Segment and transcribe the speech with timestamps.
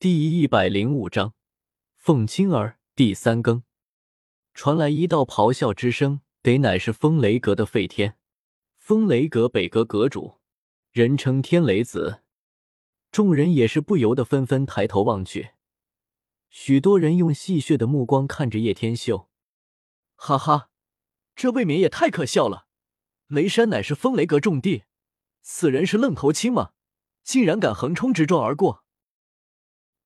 [0.00, 1.34] 第一百零五章，
[1.94, 3.64] 凤青儿第三更，
[4.54, 8.16] 传来一道咆哮之声，得乃是风雷阁的废天，
[8.78, 10.40] 风雷阁北阁阁主，
[10.90, 12.22] 人称天雷子。
[13.12, 15.50] 众人也是不由得纷纷抬头望去，
[16.48, 19.28] 许多人用戏谑的目光看着叶天秀，
[20.14, 20.70] 哈哈，
[21.36, 22.64] 这未免也太可笑了！
[23.26, 24.84] 雷山乃是风雷阁重地，
[25.42, 26.70] 此人是愣头青吗？
[27.22, 28.82] 竟然敢横冲直撞而过！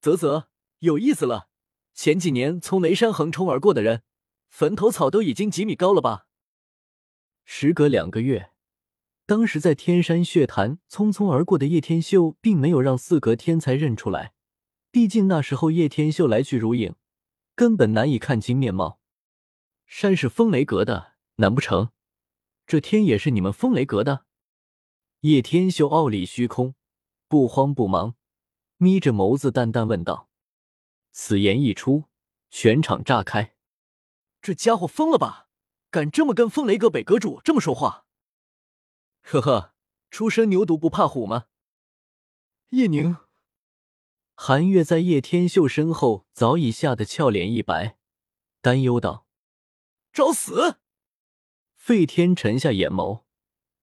[0.04, 0.48] 啧啧，
[0.80, 1.48] 有意思了。
[1.94, 4.02] 前几年从雷山横冲而过的人，
[4.50, 6.26] 坟头草都已经几米高了吧？
[7.46, 8.50] 时隔两个月，
[9.24, 14.34] 当时在天山血潭匆匆而过的叶天秀，并没有让四阁天才认出来。
[14.90, 16.96] 毕竟那时候叶天秀来去如影，
[17.54, 19.00] 根本难以看清面貌。
[19.86, 21.92] 山是风雷阁的，难不成
[22.66, 24.26] 这天也是你们风雷阁的？
[25.20, 26.74] 叶天秀傲立虚空，
[27.26, 28.16] 不慌不忙。
[28.84, 30.28] 眯着眸子，淡淡问道
[31.10, 32.04] ：“此言一出，
[32.50, 33.56] 全场炸开。
[34.42, 35.48] 这家伙疯了吧？
[35.90, 38.04] 敢这么跟风雷阁北阁主这么说话？
[39.22, 39.74] 呵呵，
[40.10, 41.46] 初生牛犊不怕虎吗？”
[42.70, 43.16] 叶宁、
[44.34, 47.96] 韩月在叶天秀身后早已吓得俏脸一白，
[48.60, 49.26] 担忧道
[50.12, 50.80] ：“找死！”
[51.74, 53.22] 费天沉下眼眸，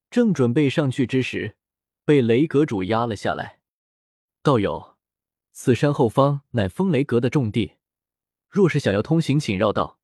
[0.10, 1.58] 正准备上去之时，
[2.06, 3.62] 被雷阁主压了下来。
[4.44, 4.91] 道友，
[5.52, 7.78] 此山后方乃风雷阁的重地，
[8.50, 10.00] 若是想要通行，请绕道，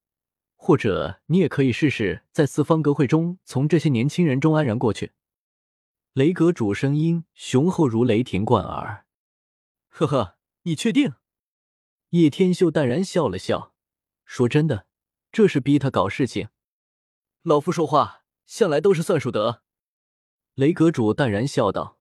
[0.56, 5.14] 或者你也可以试试在四方阁会中从这些年轻人中安然过去。
[6.14, 9.06] 雷阁主声音雄厚如雷霆贯耳。
[9.88, 11.14] 呵呵，你确定？
[12.10, 13.74] 叶天秀淡然笑了笑，
[14.26, 14.88] 说：“真的，
[15.32, 16.50] 这是逼他搞事情。
[17.44, 19.64] 老夫说话向来都是算数的。”
[20.56, 22.00] 雷阁主淡然笑道：“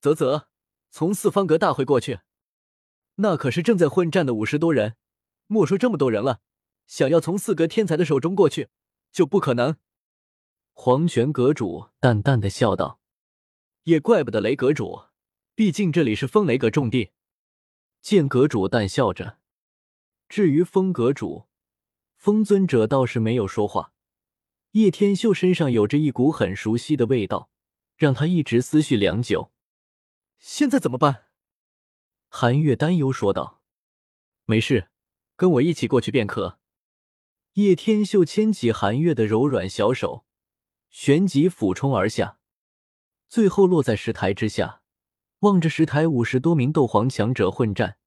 [0.00, 0.48] 啧啧。”
[0.90, 2.20] 从四方阁大会过去，
[3.16, 4.96] 那可是正在混战的五十多人。
[5.46, 6.40] 莫说这么多人了，
[6.86, 8.68] 想要从四阁天才的手中过去，
[9.12, 9.76] 就不可能。
[10.72, 12.98] 黄泉阁主淡淡的笑道
[13.84, 15.04] ：“也怪不得雷阁主，
[15.54, 17.10] 毕竟这里是风雷阁重地。”
[18.00, 19.38] 剑阁主淡笑着。
[20.28, 21.46] 至于风阁主，
[22.16, 23.92] 风尊者倒是没有说话。
[24.72, 27.50] 叶天秀身上有着一股很熟悉的味道，
[27.96, 29.52] 让他一直思绪良久。
[30.38, 31.26] 现在怎么办？
[32.36, 33.62] 韩月担忧说道
[34.44, 34.88] ：“没事，
[35.36, 36.58] 跟我一起过去便可。”
[37.54, 40.24] 叶天秀牵起韩月的柔软小手，
[40.90, 42.40] 旋即俯冲而下，
[43.28, 44.82] 最后落在石台之下，
[45.38, 47.98] 望着石台五十多名斗皇强者混战，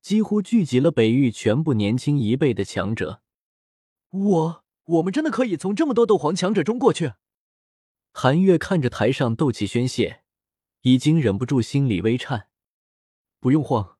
[0.00, 3.22] 几乎聚集了北域全部年轻一辈的强者。
[4.10, 7.12] 我，我们真的可以从这么多斗皇强者中过去？
[8.10, 10.24] 韩月看着台上斗气宣泄。
[10.80, 12.48] 已经忍不住心里微颤，
[13.42, 13.98] 不用慌，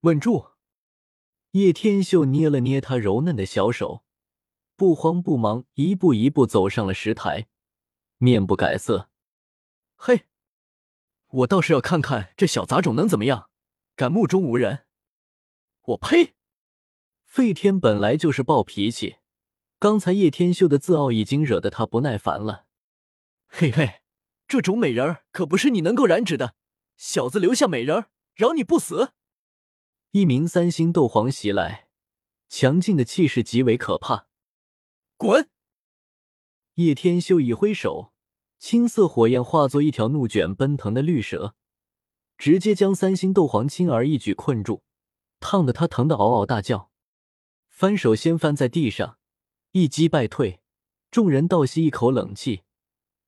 [0.00, 0.48] 稳住。
[1.52, 4.02] 叶天秀捏了捏他柔嫩的小手，
[4.74, 7.46] 不慌不忙，一步一步走上了石台，
[8.18, 9.08] 面不改色。
[9.94, 10.24] 嘿，
[11.28, 13.48] 我倒是要看看这小杂种能怎么样，
[13.94, 14.86] 敢目中无人！
[15.82, 16.34] 我呸！
[17.24, 19.18] 费天本来就是暴脾气，
[19.78, 22.66] 刚才叶天秀的自傲已经惹得他不耐烦了。
[23.46, 24.00] 嘿嘿。
[24.48, 26.56] 这种美人儿可不是你能够染指的，
[26.96, 29.12] 小子留下美人儿，饶你不死！
[30.12, 31.88] 一名三星斗皇袭来，
[32.48, 34.28] 强劲的气势极为可怕。
[35.18, 35.50] 滚！
[36.76, 38.14] 叶天秀一挥手，
[38.58, 41.54] 青色火焰化作一条怒卷奔腾的绿蛇，
[42.38, 44.82] 直接将三星斗皇轻而易举困住，
[45.38, 46.90] 烫得他疼得嗷嗷大叫，
[47.68, 49.18] 翻手先翻在地上，
[49.72, 50.62] 一击败退。
[51.10, 52.62] 众人倒吸一口冷气。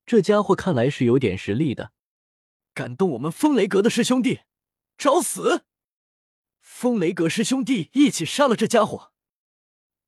[0.07, 1.93] 这家伙看来是有点实力的，
[2.73, 4.41] 敢动我们风雷阁的师兄弟，
[4.97, 5.65] 找死！
[6.61, 9.13] 风雷阁师兄弟一起杀了这家伙！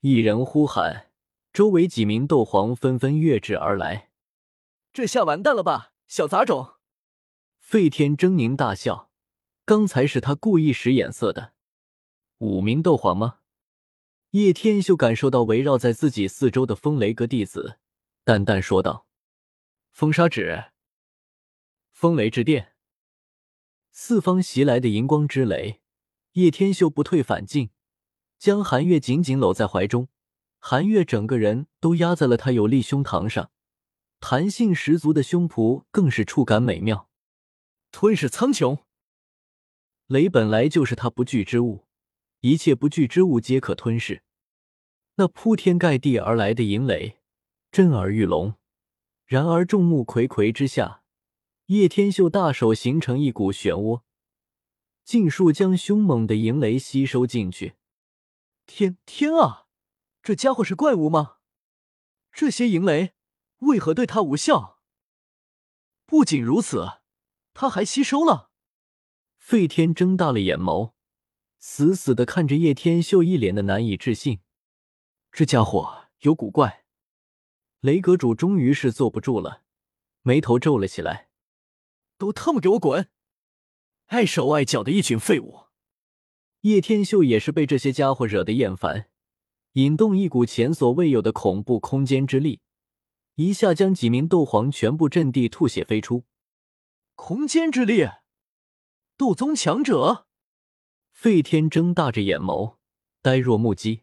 [0.01, 1.11] 一人呼喊，
[1.53, 4.11] 周围几名斗皇纷纷跃至而来。
[4.93, 6.75] 这下完蛋了吧，小杂种！
[7.59, 9.11] 费天狰狞大笑，
[9.65, 11.55] 刚才是他故意使眼色的。
[12.39, 13.41] 五名斗皇吗？
[14.31, 17.79] 叶天秀感受到围绕在自己四周的风雷阁弟子，
[18.25, 19.07] 淡淡说道。
[19.91, 20.73] 风沙指，
[21.93, 22.74] 风雷之电，
[23.97, 25.81] 四方袭来的银光之雷。
[26.33, 27.71] 叶天秀不退反进，
[28.41, 30.09] 将韩月紧紧搂在怀中。
[30.59, 33.53] 韩月整个人都压在了他有力胸膛上，
[34.19, 37.09] 弹性十足的胸脯更是触感美妙。
[37.93, 38.81] 吞噬苍穹，
[40.09, 41.87] 雷本来就是他不惧之物，
[42.41, 44.25] 一切不惧之物皆可吞噬。
[45.15, 47.19] 那铺天盖地而来的银雷，
[47.71, 48.57] 震耳欲聋。
[49.25, 51.04] 然而众目睽睽之下，
[51.67, 54.03] 叶天秀大手形成一股漩涡，
[55.03, 57.77] 尽数将凶猛的银雷吸收进去。
[58.67, 59.67] 天天啊，
[60.23, 61.39] 这家伙是怪物吗？
[62.31, 63.15] 这些银雷
[63.61, 64.79] 为何对他无效？
[66.05, 67.01] 不仅如此，
[67.55, 68.51] 他还吸收了。
[69.39, 70.93] 费天睁大了眼眸，
[71.59, 74.41] 死死的看着叶天秀，一脸的难以置信。
[75.33, 76.85] 这家伙有古怪。
[77.81, 79.63] 雷阁主终于是坐不住了，
[80.21, 81.31] 眉头皱了起来。
[82.19, 83.11] 都他妈给我滚！
[84.07, 85.67] 碍手碍脚的一群废物！
[86.61, 89.11] 叶天秀也是被这些家伙惹得厌烦，
[89.73, 92.61] 引动一股前所未有的恐怖空间之力，
[93.35, 96.25] 一下将几名斗皇全部阵地吐血飞出。
[97.15, 98.09] 空间之力，
[99.17, 100.27] 斗宗强者！
[101.13, 102.77] 费天睁大着眼眸，
[103.23, 104.03] 呆若木鸡。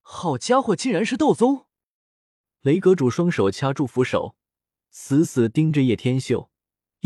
[0.00, 1.66] 好家伙，竟然是斗宗！
[2.60, 4.36] 雷阁主双手掐住扶手，
[4.90, 6.50] 死死盯着叶天秀，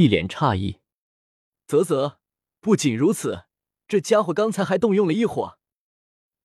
[0.00, 0.78] 一脸诧异。
[1.66, 2.16] 啧啧，
[2.58, 3.44] 不仅如此，
[3.86, 5.58] 这家伙刚才还动用了一火。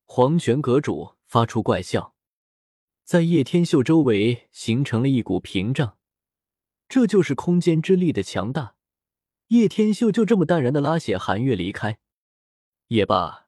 [0.03, 2.15] 黄泉阁主发出怪笑，
[3.05, 5.97] 在叶天秀周围形成了一股屏障。
[6.89, 8.75] 这就是空间之力的强大。
[9.47, 11.99] 叶天秀就这么淡然的拉血寒月离开，
[12.87, 13.47] 也罢，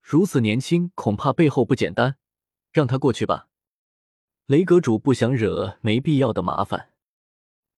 [0.00, 2.18] 如此年轻，恐怕背后不简单。
[2.70, 3.48] 让他过去吧。
[4.46, 6.92] 雷阁主不想惹没必要的麻烦。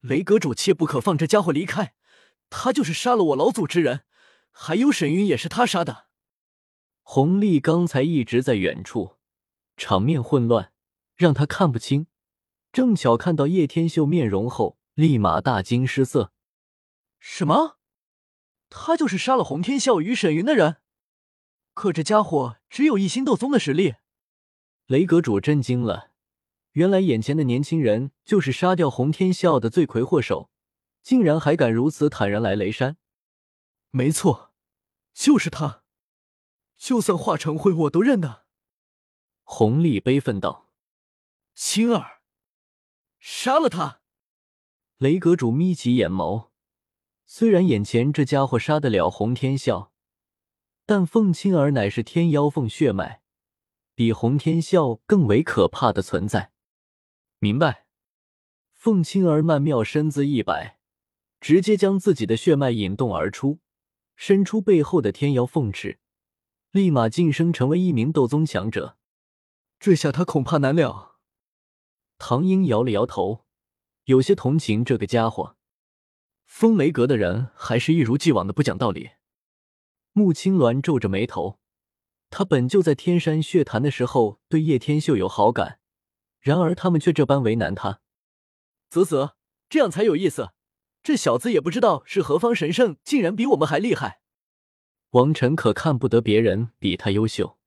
[0.02, 1.94] 雷阁主切不可放这家伙离开，
[2.50, 4.04] 他就是杀了我老祖之人，
[4.50, 6.08] 还有沈云也是他杀的。
[7.02, 9.16] 红丽刚才一直在远处，
[9.76, 10.72] 场面混乱，
[11.14, 12.08] 让他看不清。
[12.72, 16.32] 正巧看到叶天秀面容后，立马大惊失色。
[17.20, 17.78] 什么？
[18.70, 20.78] 他就是杀了洪天啸与沈云的人？
[21.74, 23.94] 可这家伙只有一星斗宗的实力。
[24.86, 26.11] 雷阁主震惊了。
[26.72, 30.50] 原来眼前的年轻人就是杀掉洪天笑的罪魁祸首，
[31.02, 32.96] 竟然还敢如此坦然来雷山。
[33.90, 34.52] 没错，
[35.12, 35.82] 就是他，
[36.78, 38.46] 就算化成灰我都认得。
[39.42, 40.70] 洪丽悲愤道
[41.54, 42.22] ：“青儿，
[43.20, 44.00] 杀了他！”
[44.96, 46.48] 雷阁主眯起眼眸，
[47.26, 49.92] 虽然眼前这家伙杀得了洪天笑，
[50.86, 53.20] 但凤青儿乃是天妖凤血脉，
[53.94, 56.52] 比洪天笑更为可怕的存在。
[57.42, 57.86] 明白，
[58.72, 60.78] 凤青儿曼妙身姿一摆，
[61.40, 63.58] 直接将自己的血脉引动而出，
[64.14, 65.98] 伸出背后的天妖凤翅，
[66.70, 68.96] 立马晋升成为一名斗宗强者。
[69.80, 71.16] 这下他恐怕难了。
[72.16, 73.44] 唐英摇了摇头，
[74.04, 75.56] 有些同情这个家伙。
[76.44, 79.10] 风雷阁的人还是一如既往的不讲道理。
[80.12, 81.58] 穆青鸾皱着眉头，
[82.30, 85.80] 他本就在天山血潭的时候对叶天秀有好感。
[86.42, 88.00] 然而他们却这般为难他，
[88.90, 89.36] 啧啧，
[89.70, 90.50] 这样才有意思。
[91.02, 94.20] 这小子也不知道是何方神圣，竟然比我们还厉害。
[95.10, 97.58] 王晨可看不得别人比他优秀。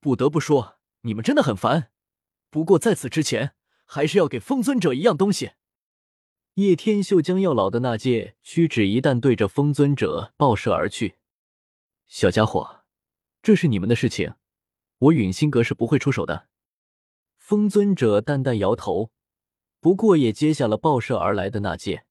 [0.00, 1.90] 不得不说，你们真的很烦。
[2.50, 3.54] 不过在此之前，
[3.84, 5.52] 还是要给风尊者一样东西。
[6.54, 11.18] 叶天秀将要老的那戒屈指一弹对着风尊者爆射而去。
[12.06, 12.84] 小家伙，
[13.42, 14.34] 这是你们的事情，
[14.98, 16.48] 我陨星阁是不会出手的。
[17.48, 19.10] 风尊者淡淡摇头，
[19.80, 22.04] 不过也接下了爆射而来的那戒。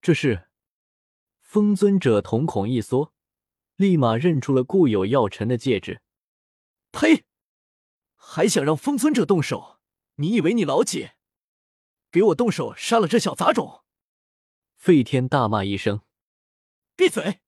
[0.00, 0.48] 这是
[1.40, 3.12] 风尊者瞳孔一缩，
[3.74, 6.02] 立马认出了固有药尘的戒指。
[6.92, 7.24] 呸！
[8.14, 9.80] 还想让风尊者动手？
[10.18, 11.10] 你以为你老几？
[12.12, 13.82] 给我动手杀了这小杂种！
[14.76, 16.02] 费天大骂一声
[16.94, 17.40] ：“闭嘴！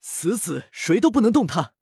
[0.00, 1.73] 死死谁都不能动他！”